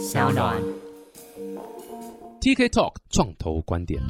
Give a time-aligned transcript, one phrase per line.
[0.00, 0.79] 小暖。
[2.40, 4.00] TK Talk 创投观点。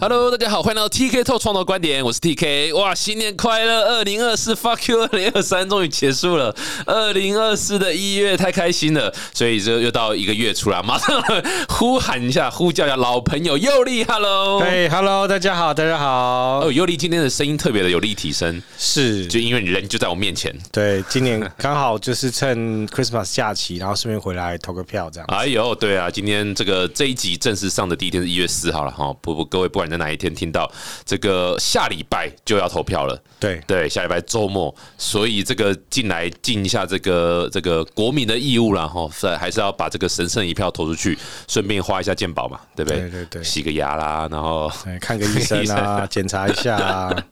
[0.00, 2.74] Hello，大家好，欢迎来到 TK Talk 创投观点，我是 TK。
[2.76, 3.84] 哇，新年快乐！
[3.98, 6.54] 二零二四 Fuck you，二零二三 终于结束了。
[6.84, 11.22] 二零二四的一月太开心了，所以就又到一个月出来，马上
[11.68, 14.60] 呼喊一下，呼叫一下老朋友佑利，Hello。
[14.60, 16.66] 嘿、h e l l o 大家好，大家好。
[16.66, 20.54] 哦，佑利今天的声音特别的有立体声，是，就因为你人就在我面前。
[20.72, 25.26] 对，今年刚好就是趁 Christmas 假期，然后顺便回来投个票，这样。
[25.28, 29.14] 哎呦，对啊，今天这个这一集正式上的第一天是一月四号了哈。
[29.20, 30.70] 不不，各位不管在哪一天听到，
[31.04, 33.20] 这个下礼拜就要投票了。
[33.38, 43.00] 对对，下礼拜周末，所以这个进来尽一下这个这个国民的义务了哈，是还是要把这个神圣一票投出去，顺便花一下健保嘛，对不对？
[43.00, 47.24] 对对对洗个牙啦，然后，看个医生啊， 检查一下啊。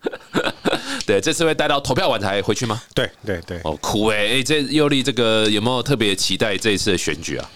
[1.06, 2.80] 对，这次会待到投票完才回去吗？
[2.94, 7.50] 对对对，哦，苦哎、欸，哎，这尤力这个有没有特别期待这一次的选举啊？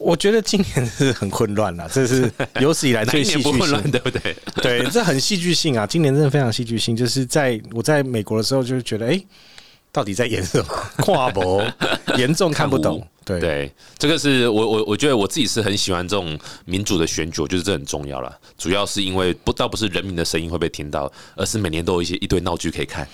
[0.00, 3.90] 我觉得今年是很混乱了，这是 有史以来最混乱，性。
[3.90, 4.34] 对不对？
[4.62, 5.86] 对，这很戏剧性啊！
[5.86, 9.22] 今年真的非常戏剧性，就是在我在美国的时候，就是觉得，哎、
[9.92, 10.66] 到底在演什么？
[11.04, 11.64] 跨博
[12.16, 13.06] 严重看不懂。
[13.22, 18.36] 对对，这个是我我我觉得我自己是很喜欢这种民主的选举，我觉得这很重要了。
[18.58, 23.06] 主要是因为不倒不是人民的声音会被听到，而是每年都有一些一堆闹剧可以看。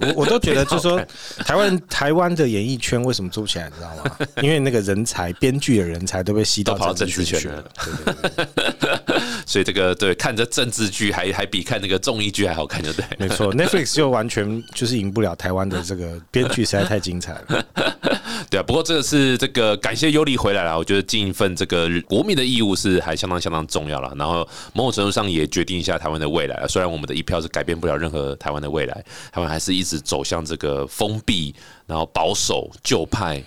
[0.00, 0.98] 我我都觉得， 就是说，
[1.44, 4.16] 台湾台湾的演艺圈为什么做不起来，你知道吗？
[4.40, 7.64] 因为那个人才，编剧的人才都被吸到都跑到政治圈了圈了。
[7.84, 9.13] 对对对
[9.46, 13.04] 所以这个对看着政治剧还还比看那个综艺剧还好看，就对。
[13.18, 17.66] 没错，Netflix 就完全就是赢不了台湾的这个编剧，实在太精彩了。
[18.50, 24.12] 对啊，不过这个是这个感谢尤里回来了，我觉得尽一份这个国民的义务是还相当相当重要了。
[24.16, 26.66] 然后某种程度上也决定一下台湾的未来。
[26.68, 31.54] 虽然我们的一票是改变不了任何台湾的未来，台湾还是一直走向这个封闭、
[31.86, 33.42] 然后保守旧派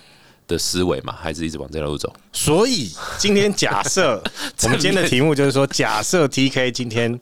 [0.48, 2.12] 的思维嘛，还是一直往这条路走。
[2.32, 4.20] 所以今天假设
[4.64, 7.20] 我们今天的题目就是说，假设 TK 今天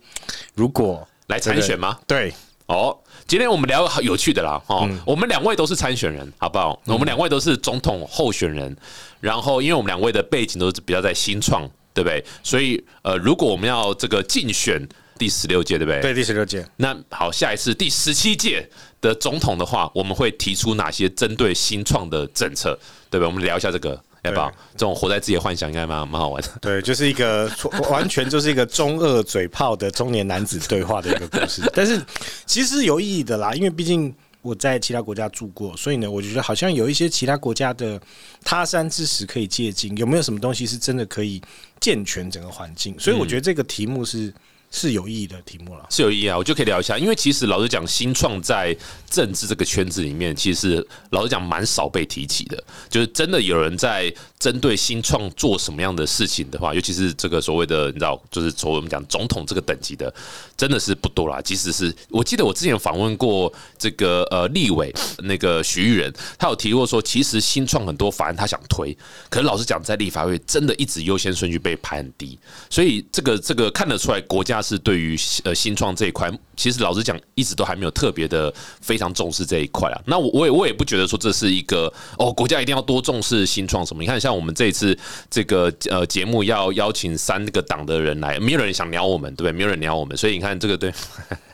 [0.55, 1.99] 如果来参选吗？
[2.07, 2.33] 对
[2.67, 6.81] 哦，今天我们聊有趣的啦，哦，我们两位都是参选人，好不好？
[6.87, 8.75] 我们两位都是总统候选人，
[9.21, 12.25] 然后因为我们两位的背景都是比较在新创，对不对？
[12.43, 14.89] 所以呃，如果我们要这个竞选
[15.19, 16.01] 第十六届，对不对？
[16.01, 18.69] 对第十六届，那好，下一次第十七届
[19.01, 22.79] 的总统的话，我们会提出哪些针对新创的政策，
[23.11, 23.27] 对不对？
[23.27, 24.51] 我们聊一下这个，要不要？
[24.73, 26.49] 这种活在自己的幻想，应该蛮蛮好玩的。
[26.61, 27.51] 对，就是一个
[27.91, 32.01] 完全就是一个中二嘴炮的中年男子对话的一个故事， 但是
[32.45, 38.01] 其实有意义的啦，因为毕竟我在其他国家住过，所以呢，我觉得好像有一些其他国家的
[38.45, 41.43] 他山之石可以借鉴，有没有什么东西是真的可以
[41.81, 42.95] 健全整个环境？
[42.99, 44.33] 所以我觉得这个题目是
[44.71, 45.87] 是有意义的题目了。
[45.91, 48.77] 是有意义啊，我就可以聊一下，因为其实老实讲，新创在
[49.09, 52.63] 政治这个圈子里面，其实老实讲蛮少被提起的。
[52.89, 60.13] 就是真的有人在针对新创做什么样的事情的话，尤其是这个所谓的你知道，就是所谓我们讲总统这个等级的，
[60.57, 61.41] 真的是不多啦。
[61.41, 68.97] 即使是我记得我之前访问过这个呃立委那个徐玉仁，他有提过说，其实新创很多法案他想推，
[69.31, 72.39] 可是老实讲，在立法会真的一直优先顺序被排很低，
[72.69, 80.01] 所以这个这个看得出来，国家是对于呃新创这一块，其实老实讲，一直都还没有特别的非常重视这一块啊。
[80.07, 84.03] 那我我也我也不觉得说这是一个哦，国家一定要多重视新创什么。
[84.03, 84.99] 你看，像我们这一次
[85.31, 89.53] 这个呃节目要邀请三个党的人来，没有人想鸟我们，对不对？
[89.53, 90.93] 没有人鸟我们，所以你看这个对，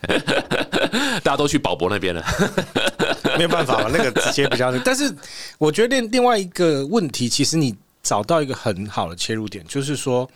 [1.23, 2.25] 大家都去宝博那边了。
[3.39, 4.77] 没有办法嘛，那个直接比较。
[4.81, 5.15] 但是
[5.59, 10.29] 我觉得另另外一个问题，其实你找到一个很好的切入点，就是说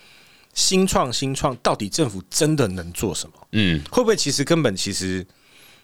[0.56, 3.34] 新创新创到底政府真的能做什么？
[3.52, 5.24] 嗯，会不会其实根本其实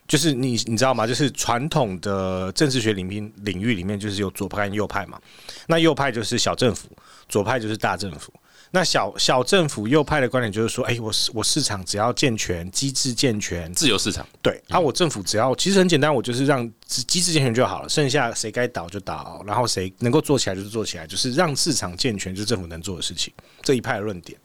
[0.08, 1.06] 就是你你知道吗？
[1.06, 5.20] 就是传统的政治学领域领域里面，就是有左派跟右派嘛。
[5.66, 6.88] 那右派就是小政府，
[7.28, 8.32] 左派就是大政府。
[8.74, 23.30] 那小小政府右派的观点就是说，哎、我市我市场只要健全，机制健全，自由市场，对，啊，我政府只要其实很简单，我就是让机机制健全就好了，剩下谁该倒就倒，然后谁能够做起来就是做起来，就是让市场健全，就是政府能做的事情。
[23.60, 24.38] 这一派的论点。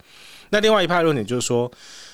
[0.50, 1.70] 那另外一派论点就是说，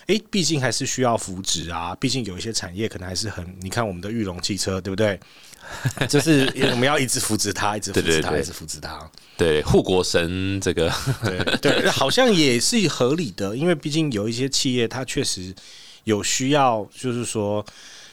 [0.06, 5.18] 诶，毕竟还是需要扶植啊，毕竟有一些产业可能还是很，你看我们的玉龙汽车，对不对？
[6.10, 9.10] 就是我们要一直扶持它，一直扶持它，一直扶持它。
[9.36, 10.92] 对护国神这个，
[11.22, 15.54] 对对， 好像也是合理的，因为毕竟有一些企业，它确实
[16.04, 17.64] 有需要，就是说，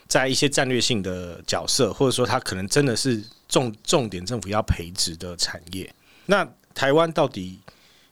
[0.08, 5.94] 在一些战略性的角色，或者说它可能真的是重重点政府要培植的产业。
[6.28, 7.60] 那台湾到底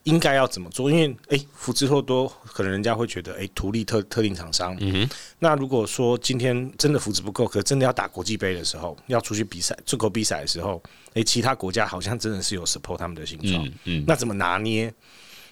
[0.09, 0.89] 应该要怎么做？
[0.89, 4.75] 因为哎，福之后多可能人家会觉得哎，图利特特定厂商。
[4.79, 5.09] 嗯哼。
[5.39, 10.81] 那如果说今天真的福祉不够，可真的要打国际杯的时候，要出去比赛、出口比赛的时候，
[11.13, 13.65] 哎，其他国家好像真的是有 support 他们的形状。
[13.65, 14.03] 嗯嗯。
[14.07, 14.93] 那怎么拿捏？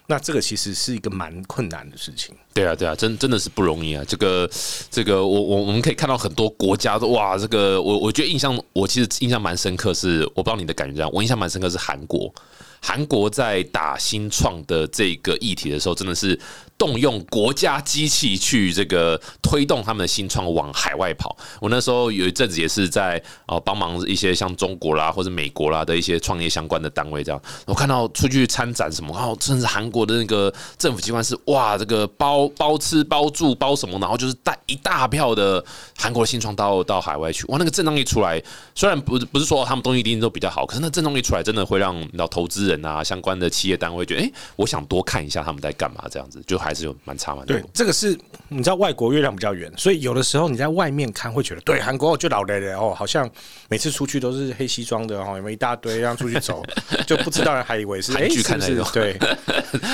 [0.09, 2.33] 那这个其实是一个蛮困难的事情。
[2.53, 4.01] 对啊，对啊，真真的是不容易啊！
[4.07, 4.49] 这个，
[4.89, 12.33] 这个，我我我们可以看到很多国家都哇，这个我我觉得印象，我其实印象蛮深刻，是我不知道你的感觉这样，我印象蛮深刻是韩国。
[12.81, 16.39] 韩国在打新创的这个议题的时候，真的是
[16.77, 21.35] 动用国家机器去这个推动他们的新创往海外跑。
[21.59, 35.65] 我那时候有一阵子也是在哦帮忙一些像中国啦或者美国啦的一些创业相关的单位，这样我看到出去参展什么，然后甚至韩国的那个政府机关是哇，这个包包吃包住包什么，然后就是带一大票的
[35.97, 37.43] 韩国的新创到到海外去。
[37.47, 38.39] 哇，那个阵仗一出来，
[38.75, 42.67] 虽然不不是说他们东西一定都比较好，可是那阵仗一出来，真的会让老投资。
[42.67, 47.57] 人啊，相关的企业单位觉得，哎，我想多看一下他们在干嘛，这样子就还是有蛮差蛮多。
[47.57, 48.17] 对，这个是
[48.49, 53.29] 你知道，外国月亮比较圆，所以有的时候你在外面看会觉得，对韩国就老雷雷哦，好像
[53.69, 56.63] 每次出去都是黑西装的哦，有没有一大堆让出去走，
[57.07, 58.87] 就不知道人还以为是韩剧看那种。
[58.93, 59.17] 对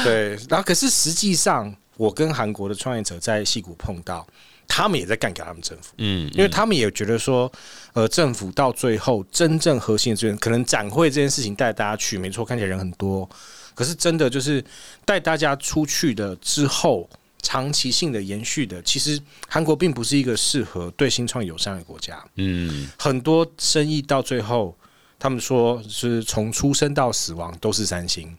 [0.04, 4.26] 对，然后可是实际上，我跟韩国的创业者在戏谷碰到。
[4.66, 7.52] 他们也在干给他们政府，嗯，因为他们也觉得说，
[7.92, 13.30] 呃，政府到最后真正核心的资源，可能展会这件事情带大家去，没错，看起来人很多，
[13.74, 14.64] 可是真的就是
[15.06, 17.10] 带大家出去的之后，
[17.42, 24.76] 长期性的延续的，其实韩国并不是一个适合对新创友善的国家，嗯，很多生意到最后，
[25.18, 28.38] 他们说是从出生到死亡都是三星，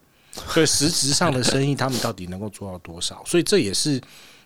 [0.49, 3.23] 所以实质上的生意，他们到底能够做到多少？
[3.27, 4.01] 所以这也是。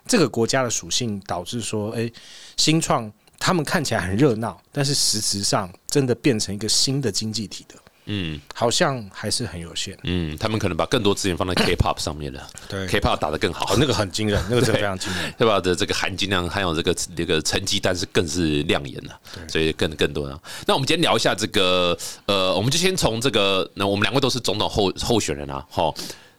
[0.06, 2.11] 这个国家的属性导致说，哎，
[2.56, 7.75] 新创他们看起来很热闹，但是实质上真的变成一个新的经济体的，
[8.10, 9.96] 嗯，好像还是很有限。
[10.02, 15.60] 嗯，他们可能把更多资源放在 K-pop 上面了，对，K-pop 打得更好，那个很惊人，那个真的非常惊人， K-pop？
[15.60, 20.38] 的这个含金量还有这个这个成绩单是更是亮眼了，所以更更多呢。
[20.66, 21.96] 那我们今天聊一下这个，
[22.26, 25.94] 呃，我们就先从这个，那我们两位都是总统候候选人啊，哈，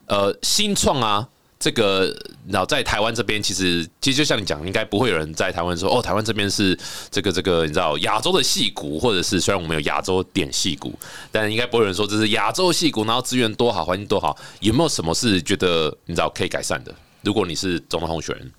[0.08, 1.28] 呃，新创啊。
[1.60, 2.16] 这个，
[2.48, 6.78] 然后在台湾这边，其实其实就像你讲，应该不会有人在台湾说，哦，台湾这边是
[7.12, 10.98] 这个这个，你知道亚洲的戏骨，或者是虽然我们有亚洲点戏骨，
[11.34, 16.96] 但应该不会有人说这是亚洲戏骨，然后资源多好，环境多好，有没有什么是觉得你知道可以改善的？
[17.24, 18.52] 如果你是总统候选人。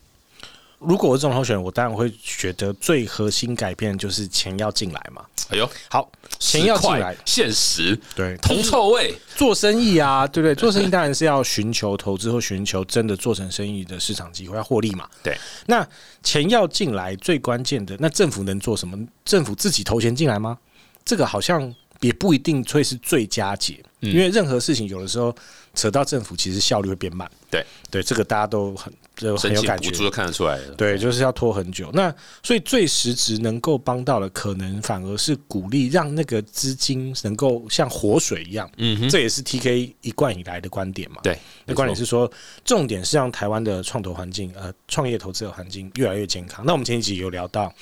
[0.80, 5.22] 如果我是总统候选人，我当然会觉得最核心改变就是钱要进来嘛。
[5.50, 10.54] 哎呦，好，钱要进来，现实对，铜臭味，做生意啊，对不对？
[10.54, 15.06] 做生意当然是要寻求投资或寻求真的做成生意的市场机会，要获利嘛。
[15.22, 15.36] 对，
[15.66, 15.86] 那
[16.22, 18.98] 钱要进来，最关键的，那政府能做什么？
[19.24, 20.56] 政府自己投钱进来吗？
[21.04, 25.34] 这个好像也不一定会是最佳解，因为任何事情有的时候。
[25.72, 27.30] 扯到政府，其实效率会变慢。
[27.48, 31.90] 对对，这个大家都很就很有感觉，都看得出来对，就是要拖很久。
[31.92, 38.70] 那所以最实质能够帮到的，可能反而是鼓励让那个资金能够像活水一样。
[38.78, 41.18] 嗯哼，这也是 TK 一贯以来的观点嘛。
[41.22, 42.30] 对，那观点是说，
[42.64, 46.64] 重点是让台湾的创投环境，呃，创业投资的环境越来越健康。
[46.64, 47.72] 那我们前几集有聊到，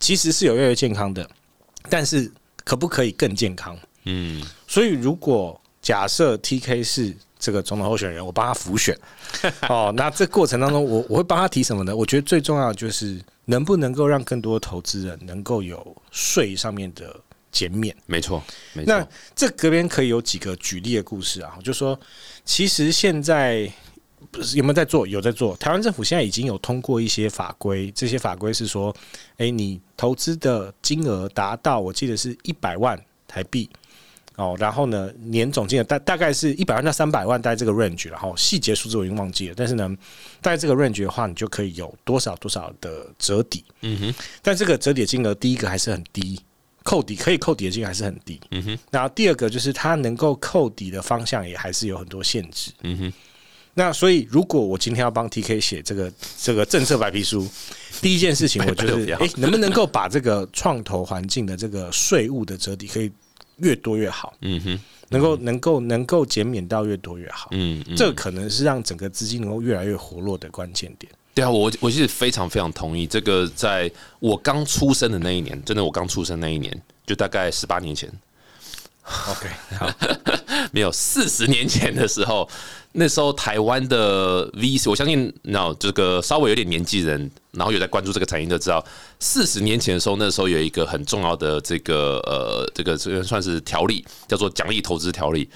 [0.00, 1.28] 其实是有越来越健康的，
[1.88, 2.30] 但是
[2.64, 3.78] 可不可以更健康？
[4.04, 8.98] 嗯，所以如果假设 TK 是这个总统候选人， 我帮他辅选
[9.68, 9.92] 哦。
[9.96, 11.94] 那这过程当中，我我会帮他提什么呢？
[11.94, 17.14] 我觉得最重要的就是能不能够让更多投资人能够有税上面的
[17.52, 17.94] 减免。
[18.06, 18.42] 没错，
[18.72, 18.92] 没错。
[18.92, 21.98] 那这隔边可以有几个举例的故事啊，就说
[22.44, 23.70] 其实现在
[24.54, 25.06] 有没有在做？
[25.06, 25.56] 有在做。
[25.56, 28.94] 台湾政府现在已经有通过一些法规，这些法规是说，
[29.36, 33.70] 哎，你投资的金额达到，我记得是一百万台币。
[34.38, 39.90] 哦，然后呢，年总金额大大概是一百万到三百万，在这个 range，然后细节数字我已经忘记了，但是呢，
[40.40, 43.64] 在这个 range 的话，你就可以有多少多少的折抵。
[43.80, 46.40] 嗯哼，但这个折抵金额，第一个还是很低，
[46.84, 48.40] 扣抵可以扣抵的金额还是很低。
[48.52, 52.70] 嗯哼，然后第二个就是它能够扣抵的方向也还是有很多限制。
[52.82, 53.12] 嗯哼，
[53.74, 57.44] 那所以如果我今天要帮 TK 写这个这个政策白皮书，
[58.00, 63.10] 第一件事情我 就是，哎，能不能够把这个创投环境的这个税务的折抵可以。
[63.58, 71.10] 越多越好，嗯哼，能够能够能够减免到越多越好，嗯，这可能是让整个资金能够越来越活络的关键点。
[71.34, 78.10] 对啊，我我其实非常非常同意这个，在我刚出生的那一年，真的我刚出生那一年，就大概十八年前
[79.28, 79.48] ，OK，
[79.78, 79.90] 好，
[80.72, 82.48] 没有四十年前的时候。
[82.92, 88.84] 那时候台湾的 VC，我相信，那这个稍微有点年纪人，然后有在关注这个产业，就知道，
[89.20, 95.48] 四十年前的时候，那时候有一个很重要的这个呃，这个这个算是条例，叫做奖励投资条例。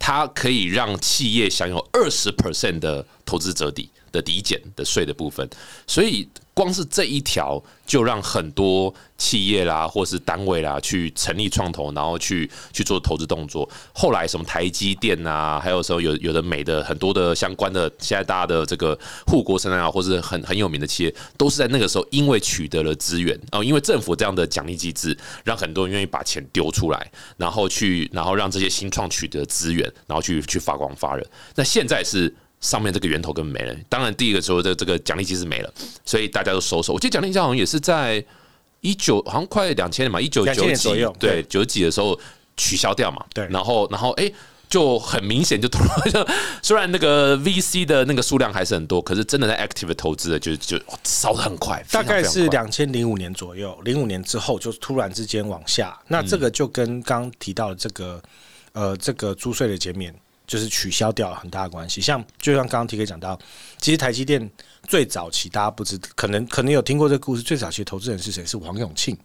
[0.00, 5.48] 它可以让企业享有二十 percent 的投资折抵的抵减的税的部分，
[5.86, 6.28] 所以。
[6.60, 13.66] 光是这一条，就让很多企业啦，或是单位啦，去成立创投，然后去去做投资动作。
[13.94, 31.26] 后来什么台积电啊，还有时候有有的美的很多的相关的，现在大家的这个护国神啊，或是很很有名的企业，都是在那个时候因为取得了资源哦，因为政府这样的奖励机制，让很多人愿意把钱丢出来，然后去然后让这些新创取得资源，然后去去发光发热。
[31.54, 32.34] 那现在是。
[32.60, 33.74] 上面这个源头根本没了。
[33.88, 35.72] 当然，第一个时候的这个奖励机制没了，
[36.04, 36.92] 所以大家都收手。
[36.92, 38.22] 我记得奖励机好像也是在
[38.80, 42.18] 一九，好像快两千年嘛，一九九几对九几的时候
[42.56, 43.24] 取消掉嘛。
[43.32, 44.30] 对，然后然后哎，
[44.68, 46.28] 就很明显就突然就，
[46.62, 51.82] 虽然那个 VC 的那个数量还是很多，可是真的在 active 投资的就就烧的很快。
[51.90, 55.98] 大概是两千零五年左右，零五年之后就突然之间往下。
[56.08, 58.22] 那这个就跟刚提到的这个
[58.72, 60.14] 呃这个租税的减免。
[60.50, 63.38] 就是取消掉了很大的关系，像就像刚刚 T K 讲到，
[63.78, 64.50] 其实台积电
[64.88, 68.44] 最早期大家不知，可能可能有听过这个故事，最早期的投资人是谁？
[68.44, 69.16] 是王永庆。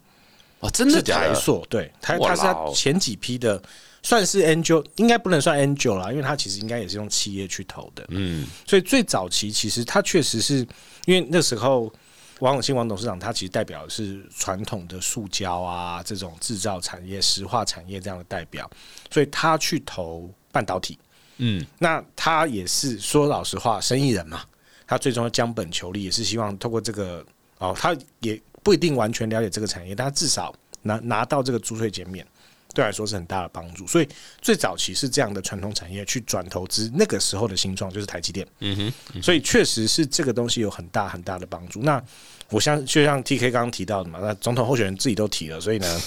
[0.60, 3.60] 哦，真的台硕对，他他是他前几批的，
[4.04, 10.58] 算是 Angel，应该不能算 Angel 啦，因为他其实应该也是用企业去投的，嗯，所以最早期其实他确实是
[11.06, 11.92] 因为那时候
[12.38, 18.70] 王永庆王董事长他其实代表的是传统的塑胶啊这种制造产业、石化产业这样的代表，
[19.10, 20.96] 所以他去投半导体。
[21.38, 24.42] 嗯，那他也是说老实话，生意人嘛，
[24.86, 27.24] 他最终要将本求利，也是希望透过这个
[27.58, 32.26] 哦，他也不一定完全了解这个产业，但他至少拿拿到这个租税减免，
[32.74, 33.86] 对来说是很大的帮助。
[33.86, 34.08] 所以
[34.40, 38.46] 最早期是这样的传统产业去转投资，那个时候的新创就是台积电。
[38.60, 41.82] 嗯哼，所以确实是这个东西有很大很大的帮助。
[41.82, 42.02] 那
[42.48, 46.00] 我像就像 T K 刚刚提到的嘛，那总统候选人自己都提了，所以呢。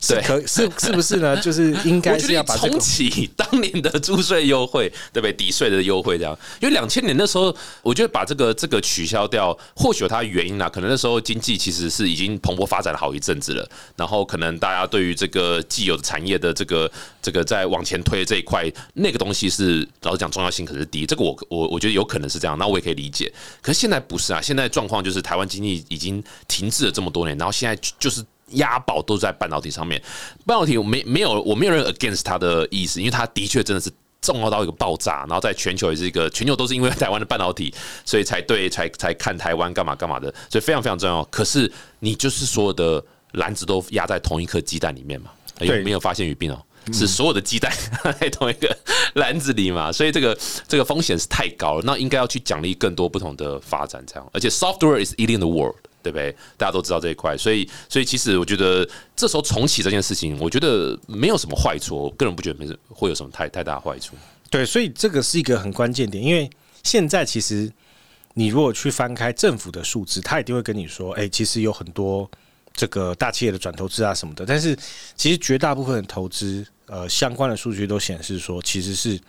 [0.00, 1.36] 是可是是不是呢？
[1.42, 5.32] 就是应该是要把重启当年的租税优惠，对 不对？
[5.32, 10.68] 抵税的优惠这样，因为两千年那时候，我觉得把这个这个取消掉，或许有它的原因啦。
[10.68, 16.90] 可能那时候经济其实是已经蓬勃发展了好一阵子了，然后可能大家对于这个既有的产业的这个
[17.20, 21.04] 这个在往前推这一块，那个东西是老实讲重要性可是低。
[21.04, 23.32] 这个我我我觉得有可能是这样，那我也可以理解。
[23.60, 28.24] 可是现在不是啊，现在状况就是台湾经济已经停滞了这么多年，然后现在就是。
[28.50, 30.02] 押宝都在半导体上面，
[30.46, 33.90] 半导体我没没有我没有任何 against 它的意思，因为它的确真的是
[34.20, 37.72] 重要到一个爆炸，然后在全球也是一个全球都是因为台湾的半导体，
[38.04, 41.22] 所以才对才才看台湾干嘛干嘛的，所以非常非常重要。
[41.24, 43.02] 可是你就是所有的
[43.32, 45.30] 篮子都压在同一颗鸡蛋里面嘛？
[45.60, 46.60] 有没有发现语病哦？
[46.92, 47.70] 是所有的鸡蛋
[48.18, 48.74] 在同一个
[49.14, 49.92] 篮子里嘛？
[49.92, 54.26] 所以这个这个风险是太高了，那应该要去奖励更多不同的发展，这样。
[54.32, 55.76] 而且 software is eating the world。
[56.10, 56.36] 对不对？
[56.56, 61.96] 大家都知道这一块，所以所以其实我觉得这时候重启这件事情，我觉得没有什么坏处。
[61.96, 64.16] 我个人不觉得没会有什么太太大坏处。
[64.50, 66.48] 对，所以这个是一个很关键点，因为
[66.82, 67.70] 现在其实
[68.34, 72.30] 你如果去翻开政府的数字，他一定会跟你说，哎，其实有很多
[72.72, 74.46] 这个大企业的转投资啊什么的。
[74.46, 74.76] 但是
[75.16, 79.20] 其实绝大部分的投资，呃，相关的数据都显示说，其实是。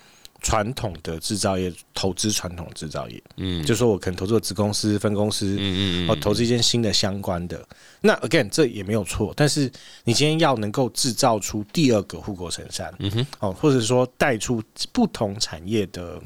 [0.42, 7.64] 传统的制造业投资传统制造业，嗯，就说我可能投资子公司、分公司，嗯嗯嗯，投资一件新的相关的，
[8.02, 9.72] 那 again 这也没有错，但是
[10.04, 16.22] 你今天要能够制造出第二个护国神山，嗯哼，哦，或者说带出不同产业的，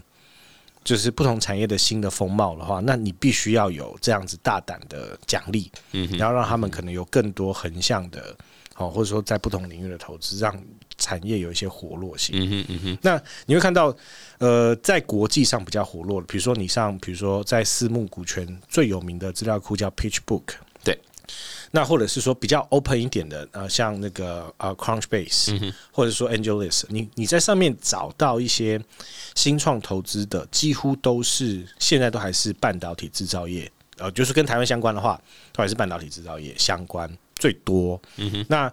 [0.84, 8.36] 就是不同产业的新的风貌的话，那你必须要有这样子大胆的奖励，嗯，然后让他们可能有更多横向的，
[8.76, 10.58] 哦，或者说在不同领域的投资，让。
[10.96, 12.98] 产业有一些活络性，嗯哼嗯哼。
[13.02, 13.94] 那你会看到，
[14.38, 20.56] 呃，在国际上比较活络的，比如说你上，比如说在私募股权最有名的资料库叫 PitchBook，对。
[21.72, 28.80] 那或者是说比较 open 一点的，呃，像那个呃 Crunchbase，或者说 AngelList，你你在上面找到一些
[29.36, 35.20] 新创投资的，几乎都是现在都还是半导体制造业，呃，就是跟台湾相关的话，
[35.52, 38.02] 都还是半导体制造业相关最多。
[38.48, 38.72] 那。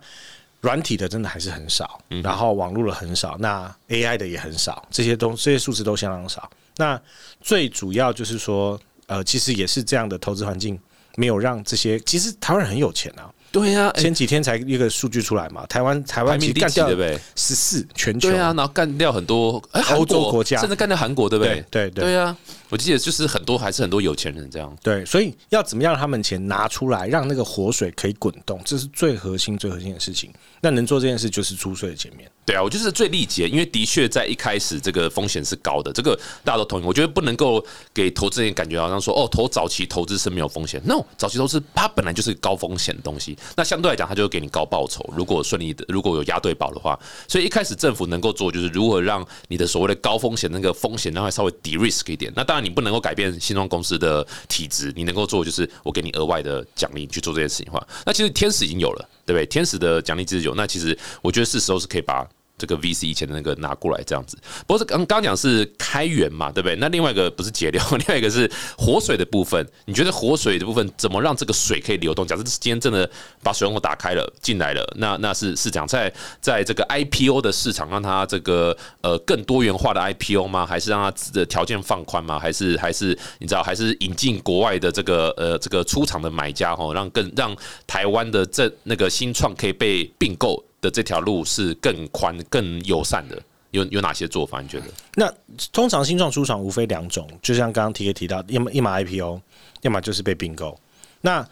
[0.62, 6.50] 软体的真的还是很少，然后网络的很少，那 AI 的也很少，这些东这些数字都相当少。
[6.76, 7.00] 那
[7.40, 10.78] 最主要就是说，呃，其实也是这样的投资环境，
[11.17, 13.31] 没有让这些其实台湾人很有钱啊。
[13.52, 16.88] 对呀，前几天才一个数据出来嘛，台湾台湾其实干掉
[17.35, 19.61] 十四全球，对啊，然后干掉很多
[19.97, 21.64] 欧洲国家，甚至干掉韩国，对不对？
[21.69, 22.37] 对对对啊。
[22.71, 30.33] 我记得就是很多还是很多有钱人这样，对，所以要怎么样让他们钱拿出来，让那个活水可以滚动，这是最核心、最核心的事情。
[30.62, 32.31] 那能做这件事就是租税的减免。
[32.45, 36.85] 对啊，我就是最利解，因为的确在一开始这个风险是高的，这个大家都同意。
[36.85, 40.81] 我觉得不能够给投资人感觉好像说哦，投早期投资是没有风险。
[40.85, 45.05] No，早期投资它本来就是高风险的东西，那相对来讲，它就会给你高报酬。
[45.17, 46.99] 如果顺利的，如果有押对宝的话，
[47.29, 52.33] 所以一开始政府能够做就是如何让你的所谓的高风险那个风险让它稍微低 risk 一点。
[52.35, 59.47] 那当然你不能够改变新创公司的体质，你能够做就是我给你额外的奖励去做这件事情的话，那其实天使已经有了，对不对？
[59.47, 62.29] 天使的奖励机制有，那其实我觉得是时候是可以把。
[62.61, 64.37] 这个 VC 以前的那个拿过来这样子，
[64.67, 66.76] 不过是刚刚讲是开源嘛，对不对？
[66.76, 69.67] 那另外一个不是节流， 另外一个是活水的部分。
[69.87, 72.26] 你觉得活水的部分怎么让这个水可以流动？
[72.26, 73.11] 假设今天真的
[73.43, 76.12] 把水龙头打开了进来了，那那是是讲在
[76.43, 80.67] 在这个 IPO 的市场让它这个呃更多元化的 IPO 吗？
[80.67, 82.38] 还是让它的条件放宽吗？
[82.38, 90.62] 还是还是你知道还是引进国外的这个呃这个出厂的买家哈，让更让台湾的这那个新创可以被并购？
[90.80, 94.60] 的这条路是更宽、更友善的，有有哪些做法？
[94.60, 94.87] 你觉得？
[95.14, 95.32] 那
[95.72, 99.40] 通常新创出厂无非两种，就像刚刚提提到，要么一码 IPO，
[99.82, 100.78] 要么就是被并购。
[101.20, 101.46] 那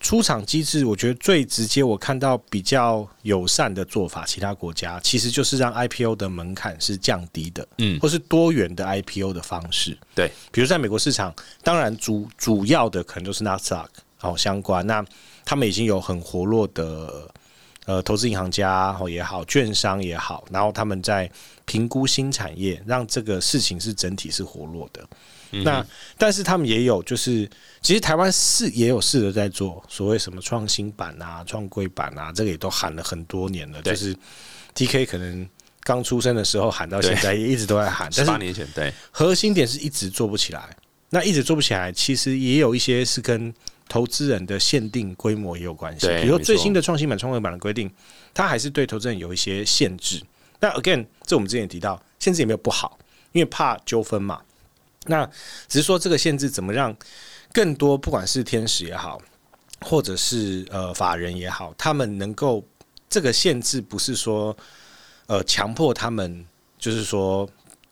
[0.00, 9.96] 出厂机制，我觉得最直接，我看到比较友善的做法，其他国家其实就是让 IPO 的门槛是降低的，嗯，或是多元的 IPO 的方式。
[10.14, 13.86] 对，比如在美国市场，当然主主要的可能就是 Nasdaq
[14.18, 15.02] 好相关，那
[15.42, 17.30] 他们已经有很活络的。
[17.86, 21.30] 呃，投资银行家也好，券商也好，然后他们在
[21.66, 25.06] 评估新产业，让这个事情是整体是活络的。
[25.62, 25.86] 那
[26.16, 27.48] 但是他们也有，就是
[27.82, 33.82] 其实台湾是也有试着在做所谓什么创新版啊、创规版啊，这个也都喊了很多年了。
[33.82, 34.16] 就是
[34.74, 35.46] T K 可能
[35.82, 38.10] 刚出生的时候喊到现在，也一直都在喊。
[38.10, 40.74] 十八年前，对，核心点是一直做不起来。
[41.10, 43.54] 那一直做不起来，其实也有一些是跟。
[43.88, 47.90] 投资人的限定规模也有关系，比如说最新的创新版、创业版的规定，
[48.32, 50.22] 它还是对投资人有一些限制。
[50.58, 52.98] 那 again，这我们之前也提到，限制也没有不好，
[53.32, 54.40] 因为怕纠纷嘛。
[55.06, 55.24] 那
[55.68, 56.96] 只是说这个限制怎么让
[57.52, 59.20] 更多，不管是天使也好，
[59.82, 62.64] 或者是呃法人也好，他们能够
[63.10, 64.56] 这个限制不是说
[65.26, 66.44] 呃强迫他们，
[66.78, 67.48] 就是说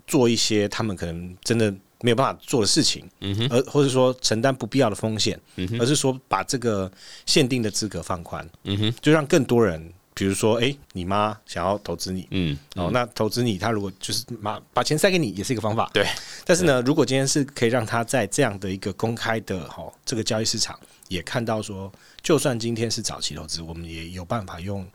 [0.06, 1.72] 做一些他们可能真的。
[2.02, 6.90] 没有办法做的事情，嗯而或者说承担不必要的风险，嗯而是说把这个
[7.24, 16.06] 限定的资格放宽，嗯就让更多人，比如说，哎，你妈想要投资你，嗯，哦，那投资你，他如果就是把把钱塞给你，也是一个方法，对。
[16.44, 24.86] 但是呢，如果今天是可以让他在这样的一个公开的哈这个交易市场，也看到说，就算今天是早期投资，我们也有办法用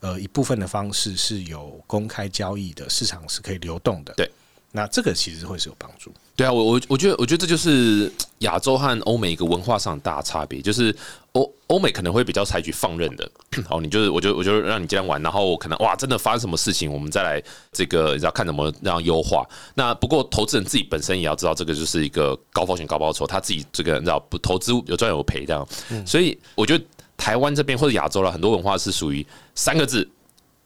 [0.00, 4.30] 呃一部分的方式是有公开交易的市场是可以流动的，对。
[4.76, 6.12] 那这个其实会是有帮助。
[6.36, 10.94] 对啊，我我我觉得，我觉得这就是亚洲和欧美一个文化上大差别，就是
[11.32, 13.26] 欧欧美可能会比较采取放任的，
[13.70, 19.48] 哦，你就是，我就我就让你这样玩，然后可能哇，真的发生什么事情，我们再来这个，你知道看怎么样优化。
[19.72, 25.66] 那不过投资人自己本身也要知道，这个就是一个高风险高报酬，他自己这个你知道不投资有赚有赔这样。
[26.04, 26.84] 所以我觉得
[27.16, 30.06] 台湾这边或者亚洲了很多文化是属于三个字，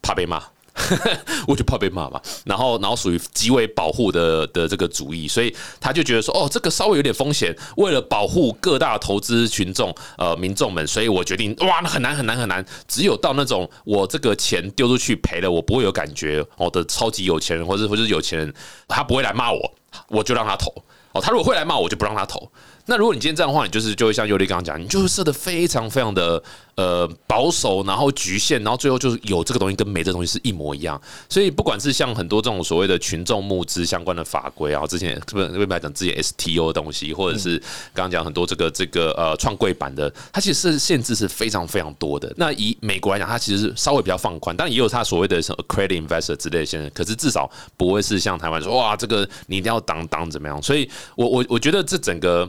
[0.01, 0.43] 怕被骂。
[1.47, 18.53] 我就怕被骂嘛，然后，然后属于极为保护的的这个主义，所以他就觉得说，哦，这个稍微有点风险，为了保护各大投资群众呃民众们，所以我决定，哇，那很难很难很难，只有到那种我这个钱丢出去赔了，我不会有感觉哦的超级有钱人或者或者有钱人，
[18.87, 19.73] 他不会来骂我，
[20.07, 20.73] 我就让他投
[21.11, 22.49] 哦，他如果会来骂我，就不让他投。
[22.91, 26.43] 那如果你今天这样的话，你就是就会像尤力刚刚讲，你就是设的非常非常的
[26.75, 31.01] 呃保守，然后局限，然后最后就是有这个东西跟没这东西是一模一样。
[31.29, 37.57] 所以不管是像很多这种所谓的群众募资相关的法规啊，之前是不是为白讲之前 STO 的东西，或者是
[37.93, 42.29] 刚刚讲很多这个这个呃创柜版的，它其实是限制是非常非常多的。
[42.35, 50.61] 那以美国来讲，它其实是稍微比较放宽，但也有它所谓的什么 credit investor 之类的些，可是至少不会是像台湾说哇，这个你一定要当当怎么样。
[50.61, 52.45] 所以我我我觉得这整个。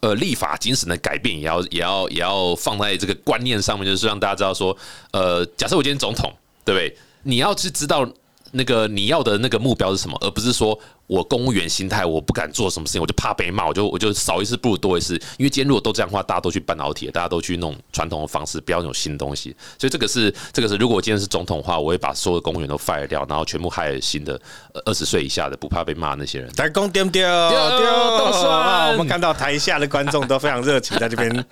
[0.00, 4.76] 呃，立法精神的改变也要也要也要放在这个观念上面，就是让大家知道说，
[5.12, 6.32] 呃，假设我今天总统，
[6.64, 6.96] 对不对？
[7.22, 8.08] 你要去知道
[8.52, 10.78] 那个你要的那个目标是什么，而不是说。
[11.12, 15.12] 我公务员心态，我不敢做什么事情，我就怕被骂，我就我就少一次不如多一次。
[15.36, 19.54] 因为今天如果都这样的话，大家都去半导体，大家都去弄传统的方式，不要用新东西。
[19.78, 24.40] 所以这个是这个是，如果我今天是总统的话，我会把所有的公务员都 fire 掉，然后全部害新的
[24.86, 26.50] 二十岁以下的不怕被骂那些人。
[26.52, 28.92] 台工丢丢丢，都算。
[28.92, 31.28] 我们看到台下的观众都非常热情，在这边，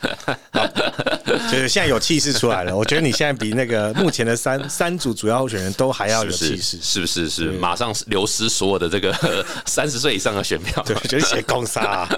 [1.53, 2.75] 就是现在有气势出来了。
[2.75, 7.29] 我觉得你现在比那个目前的三三组主要候选人都还要有气势，是不是？
[7.29, 9.45] 是马上流失所有的这个。
[9.67, 12.09] 三十岁以上的选票，对，就是写公杀。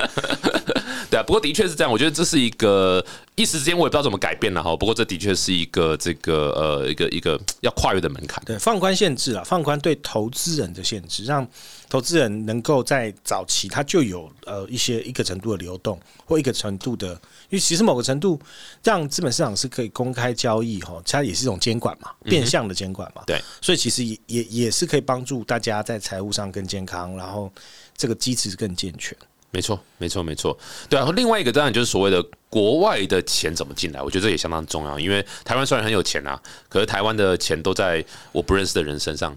[1.12, 3.05] 对啊，不过的确是这样，我觉得这是一个
[3.37, 4.75] 一时之间我也不知道怎么改变了哈。
[4.75, 8.42] 不过这的确是一个这个呃一个一个要跨越的门槛。
[8.46, 11.46] 对，放宽限制了，放宽对投资人的限制，让
[11.90, 17.18] 投资人能够在早期他就有呃一些一个程度的流动或一个程度的，因
[17.51, 18.40] 为其实某个程度
[18.83, 23.22] 让资本市场是可以公开交易哈，它也是一种监管嘛，变相的监管嘛。
[23.27, 27.53] 对，所以其实也也也是可以帮助大家在财务上更健康，然后
[27.98, 29.14] 这个机制更健全。
[29.55, 30.59] 没错，没错，没错。
[30.88, 34.99] 对啊，另外一个当然就是所谓的国外的钱怎么进来，我觉得这也相当重要。
[34.99, 39.37] 因为台湾虽然很有钱啊，可是台湾的钱都在我不认识的人身上，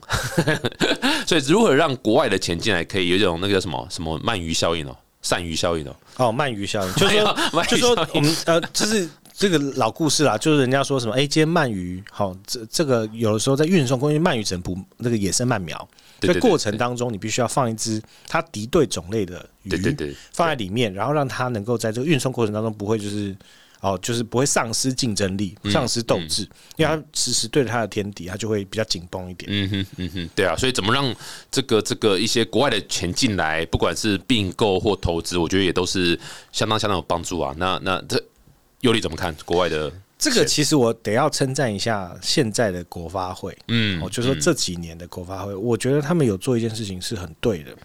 [1.27, 5.95] 所以如何让国外的钱进来，可以有一种那个什么什么鳗鱼效应哦，鳝鱼效应哦。
[6.15, 7.35] 哦，鳗鱼效应，就是说，
[7.67, 15.87] 就说我们呃，就是这个老故事啦，就是人家说什么，哎，今天鳗鱼好，这这个有的时候在运送，因为鳗鱼只能捕那个野生鳗苗。
[16.21, 23.35] 在过程当中，你必须要放一只它敌对种类的鱼放在里面，然后让它能够在这个运送过程当中不会就是
[23.81, 26.43] 哦，就是不会丧失竞争力、丧失斗志，
[26.77, 29.51] 因为它时时对着它的天敌，它就会比较紧绷一点。
[29.51, 31.13] 嗯哼，嗯哼，对啊，所以怎么让
[31.51, 36.17] 这个这个一些国外的钱进来，不管是并购或投资，我觉得也都是
[36.53, 37.53] 相当相当有帮助啊。
[37.57, 38.23] 那那这
[38.81, 39.91] 尤里怎么看国外的？
[40.17, 47.75] 这个其实我得要称赞一下现在的国发会，嗯，我就说这几年的国发会，我觉得他们有做一件事情是很对的。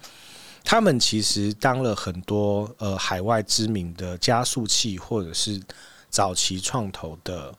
[0.63, 5.61] 他们其实当了很多呃海外知名的加速器或者是
[6.09, 7.53] 早期创投的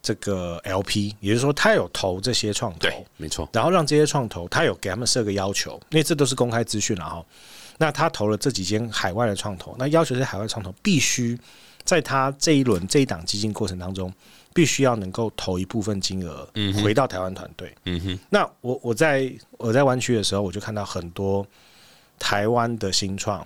[0.00, 3.48] 这个 LP，也就是说他有投这些创投，对，没错。
[3.52, 7.26] 然后让这些创投他有给他们设个要求，因为这都是公开资讯了哈。
[7.78, 11.36] 那他投了这几间海外的创投，那要求这些海外创投必须。
[11.88, 14.12] 在他这一轮这一档基金过程当中，
[14.52, 16.46] 必须要能够投一部分金额
[16.82, 17.74] 回到台湾团队。
[17.86, 21.46] 嗯哼，那我我在我在湾区的时候，我就看到很多
[22.18, 23.40] 台湾的新创，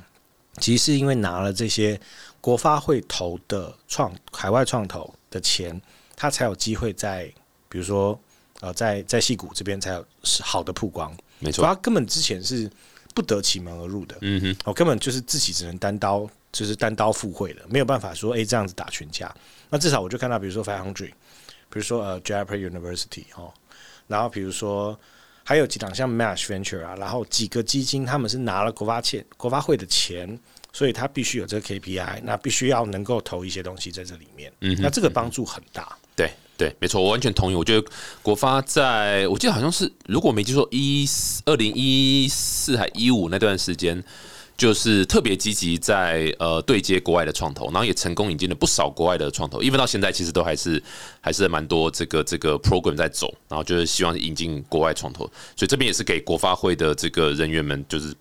[0.59, 2.01] 其实是因为拿了这些
[2.41, 5.81] 国发会投的创海外创投的钱，
[6.17, 7.33] 他才有机会在
[7.69, 8.19] 比如说
[8.59, 10.05] 呃在在戏谷这边才有
[10.41, 11.17] 好的曝光。
[11.39, 12.69] 没错，他根本之前是
[13.15, 14.17] 不得其门而入的。
[14.23, 16.29] 嗯哼，我根本就是自己只能单刀。
[16.53, 19.35] 就是单刀赴会的，没有办法说哎这样子打群架。
[19.71, 21.13] 那至少我就看到，比如说 Five Hundred，
[21.71, 23.51] 比如说呃 Japan University 哦，
[24.07, 24.99] 然后比如说
[25.43, 30.39] 还有几档像 Mash Venture 啊，然后几个基金他们是拿了国发钱、国发会的钱，
[30.75, 34.53] 所以他必须有这个 KPI，那必须要能够投一些东西在这里面。
[34.61, 35.97] 嗯，那这个帮助很大。
[36.15, 37.55] 对对，没错，我完全同意。
[37.55, 41.09] 我觉得国发在我记得好像是如果没记错，一
[41.47, 44.05] 二零一四还一五那段时间。
[44.63, 50.81] 就是特别积极在呃对接国外的创投，然后也成功引进了不少国外的创投，因为到现在其实都还是
[51.21, 55.25] 还是蛮多这个这个 program 在走，然后就是希望引进国外创投，
[55.57, 58.15] 所以这边也是给国发会的这个人员们就是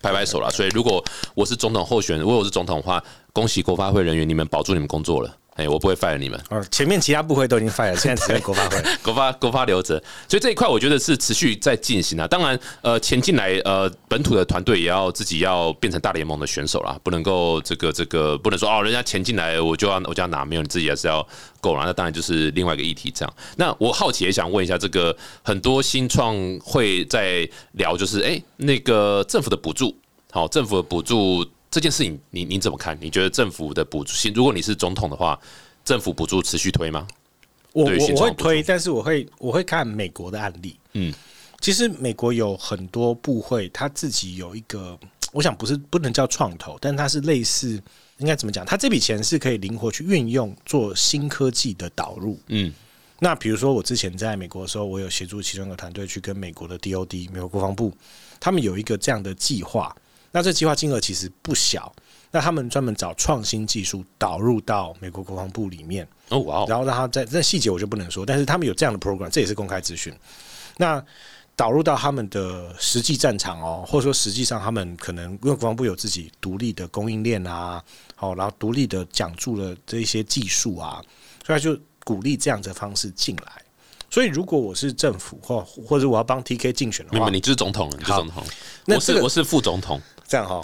[0.00, 0.48] 拍拍手了。
[0.52, 5.36] 所以如果我是总统候选人，如果我是总统的话，恭喜国发会人员，你们保住你们工作了。
[5.54, 6.40] 哎，我不会 fire 你们。
[6.48, 10.02] 哦，前面其他部会都已经 fire， 现在只有国发会， 国发国发留着。
[10.26, 12.26] 所以这一块我觉得是持续在进行啊。
[12.26, 21.26] 当然，呃，钱进来，呃，本土的团队也要自己要变成大联盟的选手啦，不能够这个这个不能说哦，人家钱进来我就要我就要拿，没有你自己还是要
[21.60, 21.84] 够了。
[21.84, 23.34] 那当然就是另外一个议题这样。
[23.56, 26.34] 那我好奇也想问一下，这个很多新创
[26.64, 29.94] 会在聊，就是哎，那个政府的补助，
[30.30, 31.46] 好，政府的补助。
[31.72, 32.96] 这件事情，你你怎么看？
[33.00, 35.40] 你觉得政府的补助，如果你是总统的话，
[35.82, 37.08] 政府补助持续推吗？
[37.72, 40.78] 我我我会推，但是我会我会看美国的案例。
[40.92, 41.10] 嗯，
[41.62, 44.98] 其实美国有很多部会，他自己有一个，
[45.32, 47.82] 我想不是不能叫创投，但它是类似，
[48.18, 48.66] 应该怎么讲？
[48.66, 52.38] 它这笔钱是可以灵活去运用做新科技的导入。
[52.48, 52.70] 嗯，
[53.18, 57.90] 那比如说我之前在美国的时候，我有协助其中一个团队去跟美国的 DOD 美国国防部，
[58.38, 59.96] 他们有一个这样的计划。
[60.32, 61.94] 那这计划金额其实不小，
[62.30, 66.66] 那他们专门找创新技术导入到美国国防部里面哦，哇！
[66.66, 70.12] 然后让他在那细节我就不能说，但是他们有这样的 program，这也是公开资讯。
[70.78, 71.04] 那
[71.54, 77.84] 导入到他们的实际战场哦，或者说实际上他们可能因为国防部有自己独立的供应链啊，
[78.16, 81.04] 好，然后独立的讲述了这一些技术啊，
[81.46, 83.62] 所以他就鼓励这样的方式进来。
[84.10, 88.44] 所以，如果我是政府或或者我要帮 T K 竞选的话，你就是总统了，你是总统。
[88.86, 89.98] 我是我是副总统，
[90.32, 90.62] 这样哈。